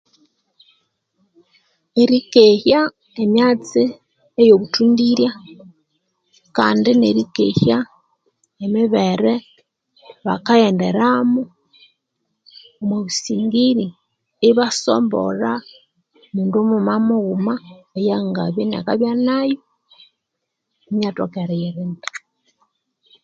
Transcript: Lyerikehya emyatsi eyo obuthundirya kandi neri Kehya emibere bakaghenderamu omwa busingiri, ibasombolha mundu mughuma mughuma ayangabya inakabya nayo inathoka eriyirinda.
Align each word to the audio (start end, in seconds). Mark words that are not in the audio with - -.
Lyerikehya 1.93 2.79
emyatsi 3.23 3.83
eyo 4.39 4.51
obuthundirya 4.55 5.31
kandi 6.57 6.91
neri 7.01 7.23
Kehya 7.35 7.77
emibere 8.65 9.33
bakaghenderamu 10.25 11.41
omwa 12.79 12.97
busingiri, 13.05 13.87
ibasombolha 14.49 15.53
mundu 16.33 16.57
mughuma 16.67 16.95
mughuma 17.07 17.53
ayangabya 17.97 18.61
inakabya 18.65 19.11
nayo 19.27 19.59
inathoka 20.91 21.37
eriyirinda. 21.43 22.07